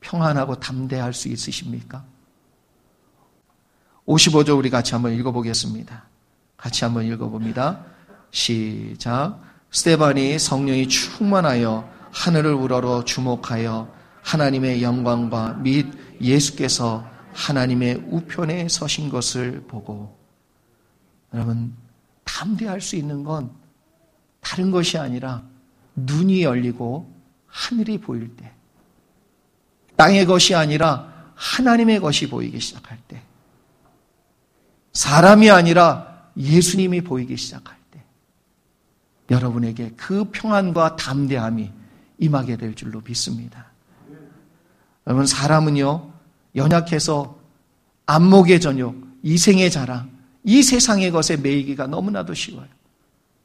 평안하고 0.00 0.60
담대할 0.60 1.12
수 1.12 1.28
있으십니까? 1.28 2.04
55절 4.06 4.56
우리 4.56 4.70
같이 4.70 4.92
한번 4.94 5.12
읽어보겠습니다. 5.14 6.04
같이 6.56 6.84
한번 6.84 7.04
읽어봅니다. 7.06 7.84
시작. 8.30 9.40
스테반이 9.70 10.38
성령이 10.38 10.88
충만하여 10.88 11.90
하늘을 12.12 12.54
우러러 12.54 13.04
주목하여 13.04 13.92
하나님의 14.22 14.82
영광과 14.82 15.54
및 15.54 15.86
예수께서 16.20 17.04
하나님의 17.32 18.04
우편에 18.08 18.68
서신 18.68 19.10
것을 19.10 19.64
보고 19.68 20.16
여러분 21.34 21.74
담대할 22.26 22.82
수 22.82 22.96
있는 22.96 23.24
건 23.24 23.50
다른 24.40 24.70
것이 24.70 24.98
아니라 24.98 25.42
눈이 25.94 26.42
열리고 26.42 27.10
하늘이 27.46 27.98
보일 27.98 28.36
때 28.36 28.52
땅의 29.96 30.26
것이 30.26 30.54
아니라 30.54 31.32
하나님의 31.34 32.00
것이 32.00 32.28
보이기 32.28 32.60
시작할 32.60 32.98
때, 33.08 33.22
사람이 34.92 35.50
아니라 35.50 36.30
예수님이 36.36 37.02
보이기 37.02 37.36
시작할 37.36 37.76
때, 37.90 38.02
여러분에게 39.30 39.92
그 39.96 40.24
평안과 40.30 40.96
담대함이 40.96 41.70
임하게 42.18 42.56
될 42.56 42.74
줄로 42.74 43.02
믿습니다. 43.02 43.66
여러분, 45.06 45.26
사람은요, 45.26 46.12
연약해서 46.54 47.38
안목의 48.06 48.60
저녁, 48.60 48.94
이생의 49.22 49.70
자랑, 49.70 50.10
이 50.46 50.62
세상의 50.62 51.10
것에 51.10 51.36
매이기가 51.36 51.88
너무나도 51.88 52.32
쉬워요. 52.32 52.68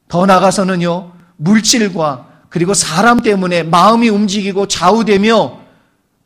더 0.08 0.28
나가서는요, 0.28 1.12
물질과 1.38 2.46
그리고 2.50 2.76
사람 2.76 3.22
때문에 3.22 3.64
마음이 3.64 4.08
움직이고 4.10 4.68
좌우되며 4.68 5.60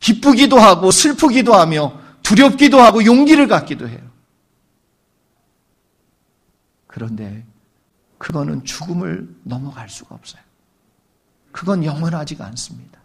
기쁘기도 0.00 0.58
하고 0.58 0.90
슬프기도 0.90 1.54
하며 1.54 1.98
두렵기도 2.22 2.78
하고 2.78 3.04
용기를 3.04 3.48
갖기도 3.48 3.88
해요. 3.88 4.00
그런데 6.86 7.44
그거는 8.18 8.64
죽음을 8.64 9.34
넘어갈 9.44 9.88
수가 9.88 10.14
없어요. 10.14 10.42
그건 11.52 11.84
영원하지가 11.84 12.44
않습니다. 12.48 13.00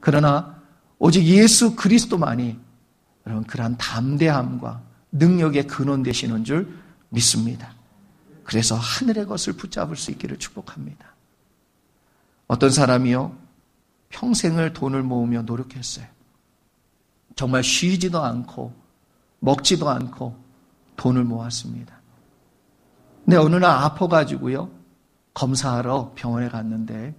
그러나 0.00 0.60
오직 0.98 1.24
예수 1.24 1.76
그리스도만이 1.76 2.58
여러분 3.24 3.44
그러한 3.44 3.76
담대함과 3.76 4.80
능력의 5.18 5.66
근원 5.66 6.02
되시는 6.02 6.44
줄 6.44 6.76
믿습니다. 7.08 7.74
그래서 8.44 8.76
하늘의 8.76 9.26
것을 9.26 9.54
붙잡을 9.54 9.96
수 9.96 10.10
있기를 10.12 10.38
축복합니다. 10.38 11.14
어떤 12.46 12.70
사람이요 12.70 13.36
평생을 14.08 14.72
돈을 14.72 15.02
모으며 15.02 15.42
노력했어요. 15.42 16.06
정말 17.34 17.62
쉬지도 17.62 18.22
않고 18.22 18.72
먹지도 19.40 19.88
않고 19.88 20.36
돈을 20.96 21.24
모았습니다. 21.24 21.94
근데 23.24 23.36
어느 23.36 23.56
날 23.56 23.70
아파가지고요. 23.84 24.70
검사하러 25.34 26.12
병원에 26.14 26.48
갔는데 26.48 27.14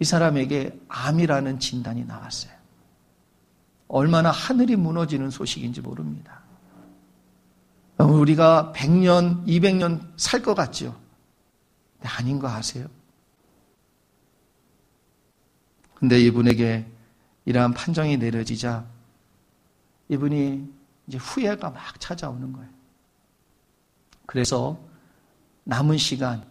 이 0.00 0.04
사람에게 0.04 0.80
암이라는 0.88 1.60
진단이 1.60 2.04
나왔어요. 2.04 2.52
얼마나 3.86 4.30
하늘이 4.30 4.76
무너지는 4.76 5.30
소식인지 5.30 5.80
모릅니다. 5.80 6.39
우리가 8.04 8.72
100년, 8.74 9.44
200년 9.46 10.12
살 10.16 10.42
것 10.42 10.54
같죠? 10.54 10.98
아닌 12.02 12.38
거 12.38 12.48
아세요? 12.48 12.86
근데 15.94 16.18
이분에게 16.20 16.86
이러한 17.44 17.74
판정이 17.74 18.16
내려지자 18.16 18.86
이분이 20.08 20.72
이제 21.06 21.18
후회가 21.18 21.70
막 21.70 22.00
찾아오는 22.00 22.52
거예요. 22.52 22.70
그래서 24.24 24.80
남은 25.64 25.98
시간 25.98 26.44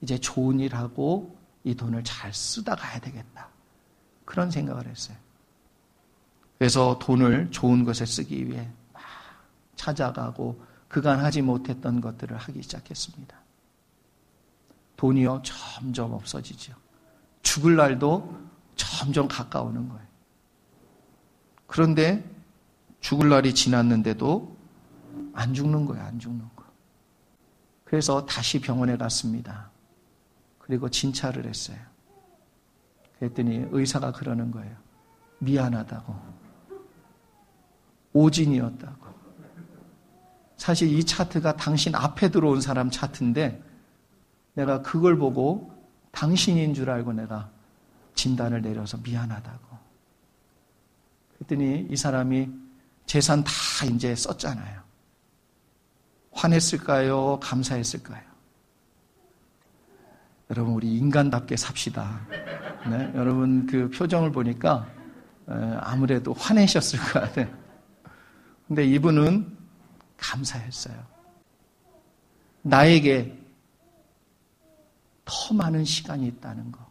이제 0.00 0.18
좋은 0.18 0.60
일 0.60 0.74
하고 0.74 1.36
이 1.64 1.74
돈을 1.74 2.04
잘 2.04 2.32
쓰다 2.32 2.74
가야 2.74 2.98
되겠다. 3.00 3.48
그런 4.24 4.50
생각을 4.50 4.86
했어요. 4.86 5.16
그래서 6.58 6.98
돈을 7.00 7.50
좋은 7.50 7.84
것에 7.84 8.06
쓰기 8.06 8.48
위해 8.48 8.68
막 8.92 9.02
찾아가고 9.74 10.64
그간 10.96 11.20
하지 11.20 11.42
못했던 11.42 12.00
것들을 12.00 12.34
하기 12.38 12.62
시작했습니다. 12.62 13.36
돈이요, 14.96 15.42
점점 15.44 16.14
없어지죠. 16.14 16.72
죽을 17.42 17.76
날도 17.76 18.34
점점 18.76 19.28
가까우는 19.28 19.90
거예요. 19.90 20.06
그런데 21.66 22.24
죽을 23.00 23.28
날이 23.28 23.54
지났는데도 23.54 24.56
안 25.34 25.52
죽는 25.52 25.84
거예요, 25.84 26.02
안 26.02 26.18
죽는 26.18 26.48
거. 26.56 26.64
그래서 27.84 28.24
다시 28.24 28.58
병원에 28.58 28.96
갔습니다. 28.96 29.70
그리고 30.58 30.88
진찰을 30.88 31.44
했어요. 31.44 31.78
그랬더니 33.18 33.66
의사가 33.70 34.12
그러는 34.12 34.50
거예요. 34.50 34.74
미안하다고. 35.40 36.18
오진이었다고. 38.14 39.15
사실 40.56 40.88
이 40.88 41.04
차트가 41.04 41.56
당신 41.56 41.94
앞에 41.94 42.30
들어온 42.30 42.60
사람 42.60 42.90
차트인데 42.90 43.62
내가 44.54 44.82
그걸 44.82 45.16
보고 45.18 45.70
당신인 46.12 46.72
줄 46.72 46.88
알고 46.90 47.12
내가 47.12 47.50
진단을 48.14 48.62
내려서 48.62 48.96
미안하다고. 48.96 49.76
그랬더니 51.34 51.86
이 51.90 51.96
사람이 51.96 52.48
재산 53.04 53.44
다 53.44 53.52
이제 53.92 54.14
썼잖아요. 54.14 54.80
화냈을까요? 56.32 57.38
감사했을까요? 57.40 58.22
여러분, 60.50 60.74
우리 60.74 60.96
인간답게 60.96 61.56
삽시다. 61.56 62.20
네? 62.88 63.10
여러분, 63.14 63.66
그 63.66 63.90
표정을 63.90 64.32
보니까 64.32 64.86
아무래도 65.80 66.32
화내셨을 66.32 66.98
것 66.98 67.12
같아요. 67.20 67.48
근데 68.66 68.84
이분은 68.84 69.55
감사했어요. 70.16 70.96
나에게 72.62 73.38
더 75.24 75.54
많은 75.54 75.84
시간이 75.84 76.26
있다는 76.26 76.72
거. 76.72 76.86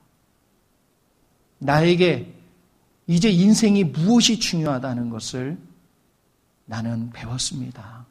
나에게 1.60 2.34
이제 3.08 3.30
인생이 3.30 3.84
무엇이 3.84 4.40
중요하다는 4.40 5.10
것을 5.10 5.58
나는 6.66 7.12
배웠습니다. 7.12 8.06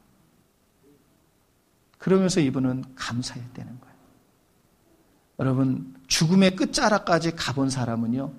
그러면서 1.97 2.39
이분은 2.39 2.95
감사했다는 2.95 3.79
거예요. 3.79 3.95
여러분, 5.39 5.95
죽음의 6.07 6.55
끝자락까지 6.55 7.35
가본 7.35 7.69
사람은요, 7.69 8.31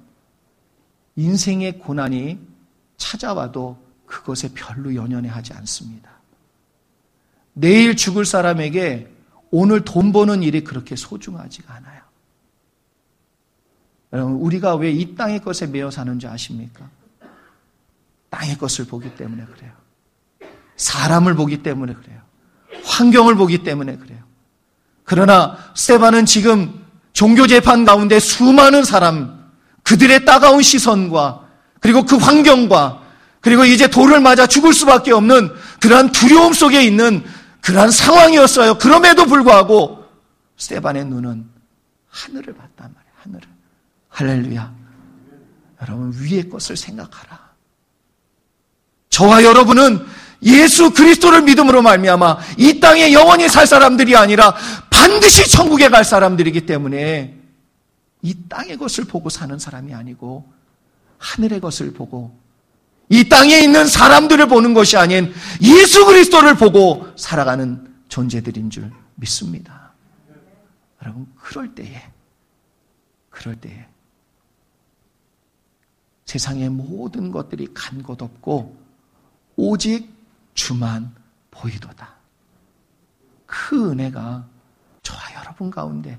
인생의 1.17 1.79
고난이 1.79 2.39
찾아와도 2.97 3.77
그것에 4.07 4.51
별로 4.55 4.95
연연해 4.95 5.29
하지 5.29 5.53
않습니다. 5.53 6.16
내일 7.59 7.97
죽을 7.97 8.27
사람에게 8.27 9.11
오늘 9.51 9.81
돈 9.83 10.13
버는 10.13 10.43
일이 10.43 10.63
그렇게 10.63 10.95
소중하지가 10.95 11.73
않아요. 11.75 12.03
여러분, 14.13 14.35
우리가 14.35 14.75
왜 14.77 14.93
이 14.93 15.15
땅의 15.15 15.41
것에 15.41 15.67
매여 15.67 15.91
사는지 15.91 16.27
아십니까? 16.27 16.89
땅의 18.29 18.59
것을 18.59 18.85
보기 18.85 19.15
때문에 19.15 19.47
그래요. 19.47 19.73
사람을 20.77 21.35
보기 21.35 21.63
때문에 21.63 21.95
그래요. 21.95 22.21
환경을 22.85 23.37
보기 23.37 23.63
때문에 23.63 23.97
그래요. 23.97 24.19
그러나 25.05 25.57
스테반은 25.75 26.27
지금 26.27 26.85
종교 27.15 27.47
재판 27.47 27.87
가운데 27.87 28.21
수많은 28.21 28.85
사람, 28.85 29.51
그들의 29.83 30.27
따가운 30.27 30.61
시선과 30.61 31.49
그리고 31.81 32.05
그 32.05 32.17
환경과 32.17 33.03
그리고 33.41 33.65
이제 33.65 33.87
돌을 33.87 34.21
맞아 34.21 34.47
죽을 34.47 34.75
수밖에 34.75 35.13
없는 35.13 35.51
그러한 35.81 36.13
두려움 36.13 36.53
속에 36.53 36.85
있는 36.85 37.25
그러한 37.67 37.91
상황이었어요. 37.91 38.79
그럼에도 38.79 39.27
불구하고 39.27 40.05
스테반의 40.57 41.05
눈은 41.07 41.51
하늘을 42.09 42.55
봤단 42.55 42.95
말이에요. 42.95 43.13
하늘을. 43.17 43.49
할렐루야. 44.09 44.73
여러분 45.83 46.13
위의 46.15 46.49
것을 46.49 46.77
생각하라. 46.77 47.51
저와 49.11 49.43
여러분은 49.43 50.07
예수 50.45 50.93
그리스도를 50.93 51.43
믿음으로 51.43 51.83
말미암아 51.83 52.39
이 52.57 52.79
땅에 52.79 53.13
영원히 53.13 53.49
살 53.49 53.67
사람들이 53.67 54.15
아니라 54.15 54.55
반드시 54.89 55.51
천국에 55.51 55.89
갈 55.89 56.05
사람들이기 56.05 56.67
때문에 56.67 57.37
이 58.23 58.35
땅의 58.49 58.77
것을 58.77 59.07
보고 59.07 59.29
사는 59.29 59.59
사람이 59.59 59.93
아니고 59.93 60.53
하늘의 61.19 61.61
것을 61.61 61.93
보고 61.93 62.39
이 63.09 63.29
땅에 63.29 63.59
있는 63.59 63.87
사람들을 63.87 64.49
보는 64.49 64.75
것이 64.75 64.97
아닌 64.97 65.33
예수 65.63 66.07
그리스도를 66.07 66.57
보고 66.57 67.07
살아가는 67.17 67.87
존재들인 68.09 68.71
줄 68.71 68.91
믿습니다. 69.15 69.93
여러분, 71.03 71.27
그럴 71.37 71.75
때에, 71.75 72.03
그럴 73.31 73.57
때에 73.57 73.87
세상의 76.25 76.71
모든 76.71 77.31
것들이 77.31 77.69
간것 77.73 78.21
없고 78.21 78.77
오직 79.55 80.13
주만 80.55 81.15
보이도다. 81.51 82.15
그 83.47 83.93
은혜가 83.93 84.45
저와 85.03 85.21
여러분 85.37 85.71
가운데 85.71 86.19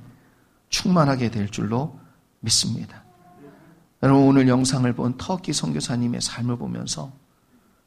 충만하게 0.70 1.30
될 1.30 1.50
줄로 1.50 2.00
믿습니다. 2.40 3.04
여러분 4.08 4.24
오늘 4.26 4.48
영상을 4.48 4.94
본 4.94 5.18
터키 5.18 5.52
선교사님의 5.52 6.22
삶을 6.22 6.56
보면서 6.56 7.12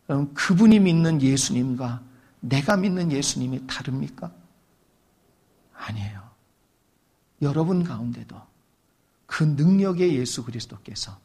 여러분 0.07 0.35
그분이 0.35 0.79
믿는 0.79 1.23
예수님과 1.23 2.03
내가 2.41 2.77
믿는 2.77 3.11
예수님이 3.11 3.67
다릅니까? 3.67 4.31
아니에요. 5.73 6.21
여러분 7.41 7.85
가운데도 7.85 8.37
그 9.25 9.45
능력의 9.45 10.15
예수 10.17 10.45
그리스도께서 10.45 11.19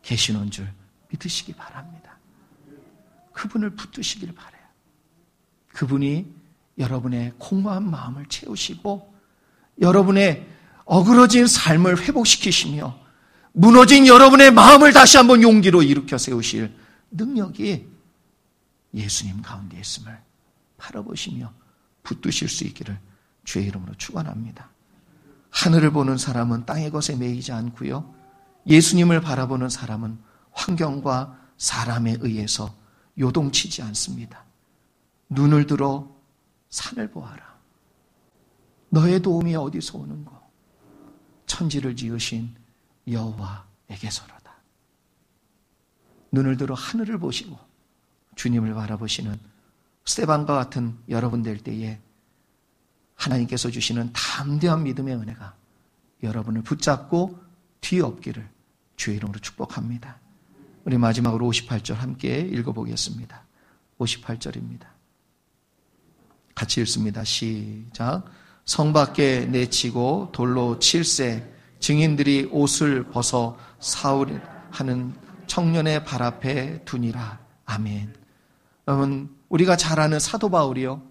계시는 0.00 0.50
줄 0.50 0.72
믿으시기 1.10 1.52
바랍니다. 1.52 2.16
그분을 3.34 3.68
붙드시길 3.76 4.34
바래요. 4.34 4.62
그분이 5.74 6.26
여러분의 6.78 7.34
공허한 7.36 7.90
마음을 7.90 8.24
채우시고 8.30 9.14
여러분의 9.82 10.48
어그러진 10.86 11.46
삶을 11.46 12.00
회복시키시며 12.00 13.07
무너진 13.52 14.06
여러분의 14.06 14.52
마음을 14.52 14.92
다시 14.92 15.16
한번 15.16 15.42
용기로 15.42 15.82
일으켜 15.82 16.18
세우실 16.18 16.74
능력이 17.10 17.88
예수님 18.94 19.42
가운데 19.42 19.78
있음을 19.78 20.18
바라보시며 20.76 21.52
붙드실 22.02 22.48
수 22.48 22.64
있기를 22.64 22.98
주의 23.44 23.66
이름으로 23.66 23.94
축원합니다. 23.94 24.70
하늘을 25.50 25.90
보는 25.90 26.18
사람은 26.18 26.66
땅의 26.66 26.90
것에 26.90 27.16
매이지 27.16 27.52
않고요. 27.52 28.14
예수님을 28.66 29.20
바라보는 29.20 29.68
사람은 29.68 30.18
환경과 30.52 31.38
사람에 31.56 32.18
의해서 32.20 32.74
요동치지 33.18 33.82
않습니다. 33.82 34.44
눈을 35.28 35.66
들어 35.66 36.08
산을 36.70 37.10
보아라. 37.10 37.58
너의 38.90 39.20
도움이 39.20 39.54
어디서 39.54 39.98
오는고? 39.98 40.36
천지를 41.46 41.96
지으신 41.96 42.54
여호와에게서로다. 43.10 44.38
눈을 46.32 46.56
들어 46.56 46.74
하늘을 46.74 47.18
보시고 47.18 47.58
주님을 48.36 48.74
바라보시는 48.74 49.38
스테반과 50.04 50.54
같은 50.54 50.96
여러분 51.08 51.42
될 51.42 51.58
때에 51.58 52.00
하나님께서 53.14 53.70
주시는 53.70 54.12
담대한 54.12 54.84
믿음의 54.84 55.14
은혜가 55.16 55.54
여러분을 56.22 56.62
붙잡고 56.62 57.38
뒤엎기를 57.80 58.48
주의 58.96 59.16
이름으로 59.16 59.38
축복합니다. 59.40 60.18
우리 60.84 60.96
마지막으로 60.98 61.48
58절 61.50 61.94
함께 61.94 62.40
읽어보겠습니다. 62.40 63.44
58절입니다. 63.98 64.86
같이 66.54 66.80
읽습니다. 66.80 67.24
시작. 67.24 68.24
성 68.64 68.92
밖에 68.92 69.46
내치고 69.46 70.30
돌로 70.32 70.78
칠세 70.78 71.57
증인들이 71.80 72.48
옷을 72.50 73.04
벗어 73.04 73.56
사울 73.80 74.40
하는 74.70 75.14
청년의 75.46 76.04
발 76.04 76.22
앞에 76.22 76.84
두니라. 76.84 77.38
아멘. 77.64 78.14
여러분, 78.86 79.34
우리가 79.48 79.76
잘 79.76 80.00
아는 80.00 80.18
사도 80.18 80.50
바울이요. 80.50 81.02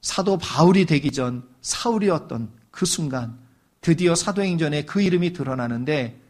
사도 0.00 0.38
바울이 0.38 0.86
되기 0.86 1.10
전 1.10 1.48
사울이었던 1.60 2.50
그 2.70 2.86
순간 2.86 3.38
드디어 3.80 4.14
사도행전에 4.14 4.84
그 4.84 5.00
이름이 5.00 5.32
드러나는데 5.32 6.20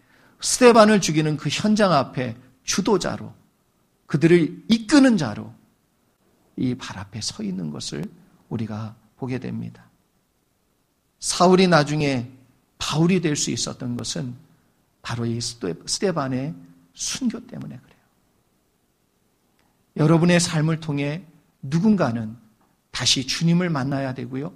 스테반을 0.41 1.01
죽이는 1.01 1.37
그 1.37 1.49
현장 1.51 1.93
앞에 1.93 2.37
주도자로 2.65 3.33
그들을 4.07 4.65
이끄는 4.69 5.17
자로 5.17 5.53
이 6.57 6.75
발 6.75 6.99
앞에 6.99 7.21
서 7.21 7.43
있는 7.43 7.71
것을 7.71 8.05
우리가 8.49 8.97
보게 9.17 9.39
됩니다. 9.39 9.85
사울이 11.21 11.69
나중에 11.69 12.31
바울이 12.79 13.21
될 13.21 13.37
수 13.37 13.51
있었던 13.51 13.97
것은 13.97 14.35
바로 15.03 15.27
이 15.27 15.41
스테반의 15.41 16.55
순교 16.95 17.47
때문에 17.47 17.79
그래요. 17.79 17.99
여러분의 19.97 20.41
삶을 20.41 20.81
통해 20.81 21.25
누군가는 21.63 22.37
다시 22.91 23.27
주님을 23.27 23.71
만나야 23.71 24.15
되고요. 24.15 24.53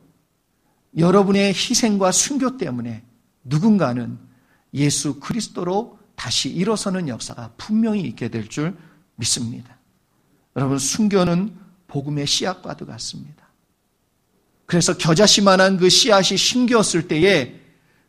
여러분의 0.97 1.49
희생과 1.49 2.13
순교 2.13 2.57
때문에 2.59 3.03
누군가는 3.45 4.19
예수 4.75 5.21
그리스도로 5.21 5.99
다시 6.15 6.49
일어서는 6.51 7.09
역사가 7.09 7.55
분명히 7.57 8.03
있게 8.03 8.29
될 8.29 8.49
줄 8.49 8.77
믿습니다. 9.17 9.79
여러분, 10.57 10.79
순교는 10.79 11.57
복음의 11.89 12.27
씨앗과도 12.27 12.87
같습니다. 12.87 13.49
그래서 14.67 14.97
겨자씨만한 14.97 15.77
그 15.77 15.89
씨앗이 15.89 16.37
심겼을 16.37 17.09
때에 17.09 17.61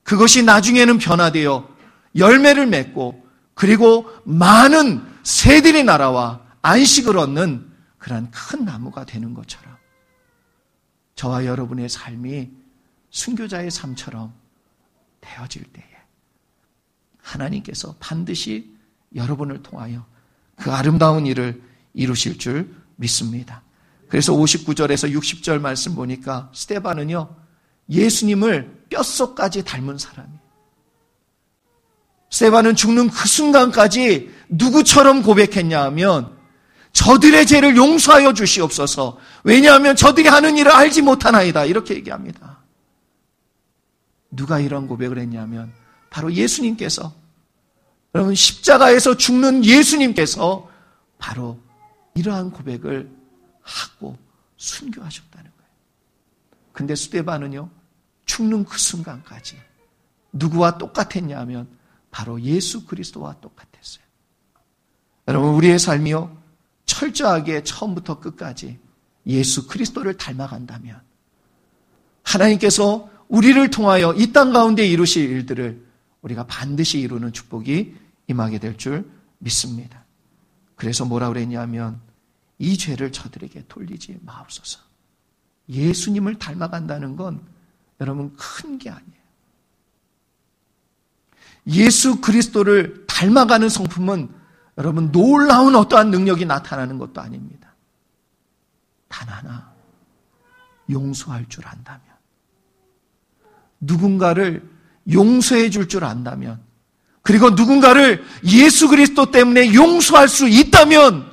그것이 0.04 0.44
나중에는 0.44 0.98
변화되어 0.98 1.70
열매를 2.16 2.68
맺고 2.68 3.26
그리고 3.54 4.10
많은 4.26 5.04
새들이 5.24 5.84
날아와 5.84 6.42
안식을 6.62 7.18
얻는 7.18 7.72
그러한 7.98 8.32
큰 8.32 8.66
나무가 8.66 9.06
되는 9.06 9.34
것처럼 9.34 9.76
저와 11.16 11.46
여러분의 11.46 11.90
삶이 11.90 12.52
순교자의 13.10 13.72
삶처럼 13.72 14.34
되어질 15.22 15.64
때에 15.72 15.86
하나님께서 17.22 17.96
반드시 18.00 18.76
여러분을 19.16 19.64
통하여 19.64 20.06
그 20.58 20.72
아름다운 20.72 21.26
일을 21.26 21.62
이루실 21.94 22.38
줄 22.38 22.76
믿습니다. 22.96 23.62
그래서 24.10 24.34
59절에서 24.34 25.14
60절 25.14 25.60
말씀 25.60 25.96
보니까 25.96 26.52
스테반은요, 26.54 27.36
예수님을 27.90 28.86
뼛속까지 28.90 29.64
닮은 29.64 29.98
사람이에요. 29.98 30.40
스테반은 32.30 32.76
죽는 32.76 33.10
그 33.10 33.28
순간까지 33.28 34.32
누구처럼 34.50 35.22
고백했냐 35.22 35.84
하면 35.84 36.36
저들의 36.94 37.46
죄를 37.46 37.76
용서하여 37.76 38.34
주시옵소서. 38.34 39.18
왜냐하면 39.44 39.96
저들이 39.96 40.28
하는 40.28 40.58
일을 40.58 40.72
알지 40.72 41.02
못하나이다. 41.02 41.66
이렇게 41.66 41.96
얘기합니다. 41.96 42.60
누가 44.32 44.60
이런 44.60 44.88
고백을 44.88 45.20
했냐면 45.20 45.72
바로 46.10 46.34
예수님께서 46.34 47.14
여러분 48.16 48.36
십자가에서 48.36 49.18
죽는 49.18 49.66
예수님께서 49.66 50.70
바로 51.18 51.60
이러한 52.16 52.52
고백을 52.52 53.10
하고 53.62 54.18
순교하셨다는. 54.58 55.53
근데 56.74 56.96
수데바는요 56.96 57.70
죽는 58.26 58.66
그 58.66 58.78
순간까지 58.78 59.58
누구와 60.34 60.78
똑같았냐 60.78 61.40
하면 61.40 61.68
바로 62.12 62.42
예수 62.42 62.86
그리스도와 62.86 63.40
똑같았어요. 63.40 64.04
여러분 65.28 65.54
우리의 65.56 65.80
삶이요 65.80 66.36
철저하게 66.86 67.64
처음부터 67.64 68.20
끝까지 68.20 68.80
예수 69.26 69.68
그리스도를 69.68 70.18
닮아간다면 70.18 71.00
하나님께서 72.24 73.10
우리를 73.30 73.70
통하여 73.72 74.14
이 74.14 74.34
땅 74.34 74.52
가운데 74.52 74.86
이루실 74.86 75.30
일들을 75.30 75.86
우리가 76.22 76.46
반드시 76.48 77.00
이루는 77.00 77.34
축복이 77.34 77.96
임하게 78.28 78.60
될 78.60 78.78
줄 78.78 79.10
믿습니다. 79.40 80.04
그래서 80.76 81.06
뭐라 81.06 81.30
그랬냐면 81.30 82.02
이 82.60 82.78
죄를 82.78 83.12
저들에게 83.12 83.66
돌리지 83.68 84.20
마옵소서. 84.22 84.80
예수님을 85.70 86.40
닮아간다는 86.40 87.16
건 87.16 87.42
여러분 88.02 88.36
큰 88.36 88.78
게 88.78 88.90
아니에요. 88.90 89.24
예수 91.68 92.20
그리스도를 92.20 93.06
닮아가는 93.08 93.70
성품은 93.70 94.30
여러분 94.78 95.12
놀라운 95.12 95.76
어떠한 95.76 96.12
능력이 96.12 96.46
나타나는 96.46 96.98
것도 96.98 97.22
아닙니다. 97.22 97.74
단 99.08 99.30
하나 99.30 99.72
용서할 100.90 101.48
줄 101.48 101.66
안다면 101.66 102.02
누군가를 103.80 104.70
용서해 105.12 105.70
줄 105.70 105.88
줄 105.88 106.04
안다면 106.04 106.62
그리고 107.22 107.52
누군가를 107.52 108.26
예수 108.46 108.90
그리스도 108.90 109.32
때문에 109.32 109.74
용서할 109.74 110.28
수 110.28 110.50
있다면 110.50 111.32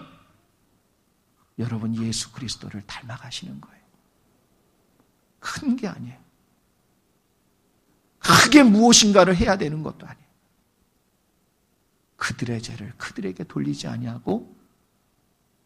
여러분 1.58 1.96
예수 1.96 2.30
그리스도를 2.32 2.82
닮아가시는 2.86 3.60
거예요. 3.60 3.79
큰 5.40 5.76
게 5.76 5.88
아니에요. 5.88 6.20
크게 8.18 8.62
무엇인가를 8.62 9.34
해야 9.36 9.56
되는 9.56 9.82
것도 9.82 10.06
아니에요. 10.06 10.30
그들의 12.16 12.62
죄를 12.62 12.92
그들에게 12.98 13.44
돌리지 13.44 13.86
아니하고 13.88 14.54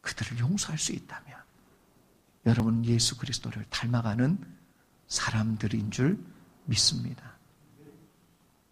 그들을 0.00 0.38
용서할 0.38 0.78
수 0.78 0.92
있다면 0.92 1.36
여러분 2.46 2.84
예수 2.84 3.16
그리스도를 3.18 3.64
닮아가는 3.70 4.38
사람들인 5.08 5.90
줄 5.90 6.18
믿습니다. 6.66 7.34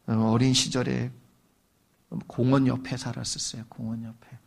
어린 0.06 0.54
시절에 0.54 1.10
공원 2.26 2.66
옆에 2.66 2.96
살았었어요. 2.96 3.64
공원 3.68 4.04
옆에. 4.04 4.38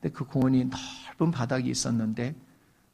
근데 0.00 0.14
그 0.14 0.24
공원이 0.24 0.64
넓은 0.64 1.30
바닥이 1.30 1.68
있었는데 1.68 2.34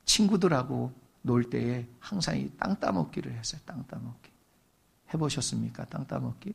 친구들하고 0.05 0.93
놀 1.27 1.51
때에 1.51 1.87
항상 1.99 2.39
이 2.39 2.49
땅 2.59 2.79
따먹기를 2.79 3.33
했어요. 3.33 3.61
땅 3.67 3.85
따먹기. 3.87 4.31
해보셨습니까? 5.13 5.85
땅 5.87 6.07
따먹기? 6.07 6.55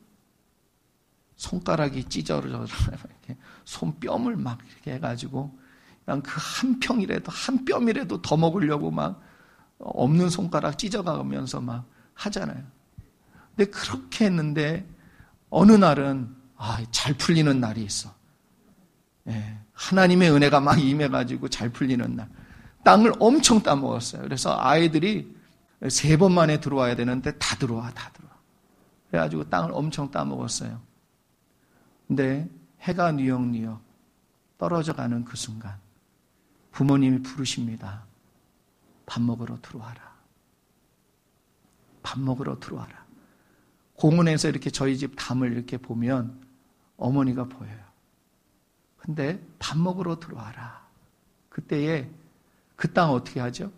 손가락이 1.36 2.04
찢어져 2.04 2.48
이렇게 2.48 3.36
손뼘을 3.64 4.36
막 4.36 4.58
이렇게 4.66 4.94
해가지고 4.94 5.56
그냥 6.04 6.22
그 6.22 6.30
한 6.38 6.78
평이라도 6.80 7.30
한 7.32 7.64
뼘이라도 7.64 8.22
더 8.22 8.36
먹으려고 8.36 8.90
막 8.90 9.20
없는 9.78 10.30
손가락 10.30 10.78
찢어가면서 10.78 11.60
막 11.60 11.86
하잖아요. 12.14 12.62
근데 13.56 13.70
그렇게 13.70 14.26
했는데 14.26 14.86
어느 15.50 15.72
날은 15.72 16.34
아, 16.56 16.82
잘 16.92 17.14
풀리는 17.14 17.60
날이 17.60 17.82
있어. 17.84 18.14
예, 19.28 19.58
하나님의 19.72 20.30
은혜가 20.30 20.60
막 20.60 20.78
임해가지고 20.78 21.48
잘 21.48 21.68
풀리는 21.70 22.16
날. 22.16 22.28
땅을 22.84 23.12
엄청 23.20 23.62
따먹었어요. 23.62 24.22
그래서 24.22 24.56
아이들이 24.58 25.34
세 25.88 26.16
번 26.16 26.32
만에 26.32 26.60
들어와야 26.60 26.94
되는데 26.96 27.36
다 27.38 27.56
들어와, 27.56 27.90
다 27.90 28.10
들어와. 28.12 28.32
그래가지고 29.10 29.50
땅을 29.50 29.70
엄청 29.72 30.10
따먹었어요. 30.10 30.80
근데 32.06 32.48
해가 32.80 33.12
뉘역뉘역 33.12 33.80
떨어져 34.58 34.94
가는 34.94 35.24
그 35.24 35.36
순간 35.36 35.76
부모님이 36.72 37.22
부르십니다. 37.22 38.04
밥 39.06 39.22
먹으러 39.22 39.58
들어와라. 39.60 40.12
밥 42.02 42.18
먹으러 42.20 42.58
들어와라. 42.58 43.04
공원에서 43.94 44.48
이렇게 44.48 44.70
저희 44.70 44.96
집 44.96 45.14
담을 45.16 45.52
이렇게 45.52 45.76
보면 45.76 46.40
어머니가 46.96 47.44
보여요. 47.44 47.78
근데 48.96 49.44
밥 49.58 49.78
먹으러 49.78 50.18
들어와라. 50.18 50.86
그때에 51.48 52.08
그 52.82 52.92
땅 52.92 53.10
어떻게 53.12 53.38
하죠? 53.38 53.70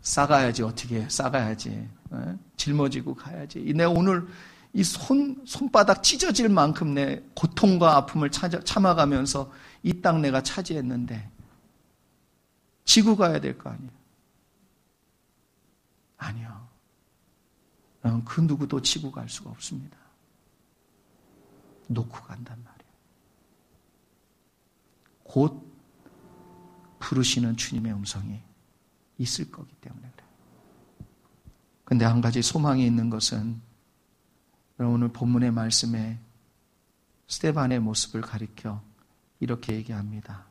싸가야지 0.00 0.62
어떻게 0.62 1.02
해? 1.02 1.08
싸가야지 1.10 1.86
어? 2.10 2.38
짊어지고 2.56 3.14
가야지 3.14 3.60
내가 3.74 3.90
오늘 3.90 4.26
이 4.72 4.82
손, 4.82 5.44
손바닥 5.46 6.02
찢어질 6.02 6.48
만큼 6.48 6.94
내 6.94 7.22
고통과 7.34 7.96
아픔을 7.96 8.30
찾아, 8.30 8.60
참아가면서 8.60 9.52
이 9.82 10.00
땅 10.00 10.22
내가 10.22 10.42
차지했는데 10.42 11.30
지고 12.86 13.14
가야 13.14 13.40
될 13.40 13.58
거 13.58 13.68
아니에요 13.68 13.90
아니요 16.16 16.68
그 18.24 18.40
누구도 18.40 18.80
지고 18.80 19.12
갈 19.12 19.28
수가 19.28 19.50
없습니다 19.50 19.98
놓고 21.88 22.22
간단 22.22 22.56
말이에요 22.64 22.67
곧 25.28 25.62
부르시는 26.98 27.56
주님의 27.56 27.92
음성이 27.92 28.40
있을 29.18 29.50
거기 29.50 29.72
때문에 29.76 30.10
그래요. 30.10 30.28
근데 31.84 32.04
한 32.04 32.20
가지 32.20 32.42
소망이 32.42 32.84
있는 32.84 33.10
것은 33.10 33.60
오늘 34.78 35.08
본문의 35.08 35.52
말씀에 35.52 36.18
스테반의 37.28 37.80
모습을 37.80 38.22
가리켜 38.22 38.82
이렇게 39.38 39.74
얘기합니다. 39.74 40.46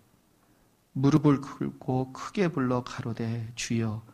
무릎을 0.94 1.42
꿇고 1.42 2.13
크게 2.13 2.50
불러 2.50 2.84
가로되 2.84 3.52
주여 3.56 4.06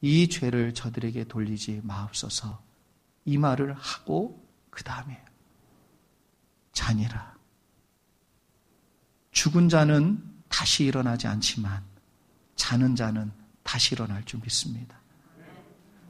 이 0.00 0.28
죄를 0.28 0.72
저들에게 0.74 1.24
돌리지 1.24 1.82
마옵소서 1.84 2.62
이 3.26 3.38
말을 3.38 3.74
하고 3.74 4.46
그 4.70 4.82
다음에 4.82 5.22
자니라 6.72 7.35
죽은 9.36 9.68
자는 9.68 10.18
다시 10.48 10.86
일어나지 10.86 11.26
않지만 11.26 11.82
자는 12.56 12.96
자는 12.96 13.30
다시 13.62 13.94
일어날 13.94 14.24
줄 14.24 14.40
믿습니다. 14.40 14.96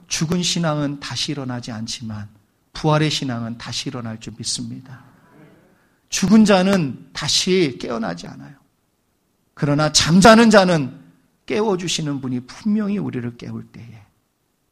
죽은 0.07 0.41
신앙은 0.41 1.01
다시 1.01 1.33
일어나지 1.33 1.73
않지만 1.73 2.29
부활의 2.71 3.11
신앙은 3.11 3.57
다시 3.57 3.89
일어날 3.89 4.17
줄 4.21 4.33
믿습니다. 4.37 5.03
죽은 6.07 6.45
자는 6.45 7.09
다시 7.11 7.77
깨어나지 7.81 8.27
않아요. 8.27 8.55
그러나 9.53 9.91
잠자는 9.91 10.49
자는 10.49 10.97
깨워주시는 11.47 12.21
분이 12.21 12.45
분명히 12.47 12.97
우리를 12.97 13.35
깨울 13.35 13.67
때에 13.73 14.05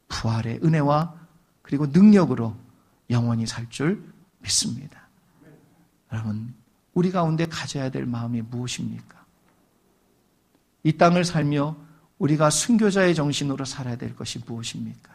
부활의 0.08 0.60
은혜와 0.64 1.14
그리고 1.60 1.84
능력으로 1.88 2.56
영원히 3.10 3.46
살 3.46 3.68
줄 3.68 4.02
믿습니다. 4.38 5.06
여러분, 6.10 6.54
우리 6.96 7.10
가운데 7.10 7.44
가져야 7.44 7.90
될 7.90 8.06
마음이 8.06 8.40
무엇입니까? 8.40 9.22
이 10.82 10.96
땅을 10.96 11.26
살며 11.26 11.76
우리가 12.16 12.48
순교자의 12.48 13.14
정신으로 13.14 13.66
살아야 13.66 13.96
될 13.96 14.16
것이 14.16 14.38
무엇입니까? 14.38 15.14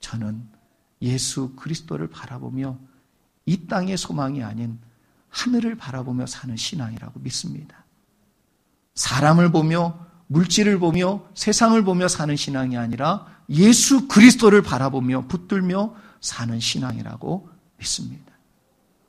저는 0.00 0.46
예수 1.00 1.54
그리스도를 1.56 2.08
바라보며 2.08 2.76
이 3.46 3.66
땅의 3.68 3.96
소망이 3.96 4.42
아닌 4.42 4.78
하늘을 5.30 5.76
바라보며 5.76 6.26
사는 6.26 6.54
신앙이라고 6.54 7.20
믿습니다. 7.20 7.86
사람을 8.94 9.52
보며 9.52 10.06
물질을 10.26 10.78
보며 10.78 11.24
세상을 11.32 11.82
보며 11.84 12.06
사는 12.06 12.36
신앙이 12.36 12.76
아니라 12.76 13.26
예수 13.48 14.08
그리스도를 14.08 14.60
바라보며 14.60 15.26
붙들며 15.26 15.96
사는 16.20 16.60
신앙이라고 16.60 17.48
믿습니다. 17.78 18.30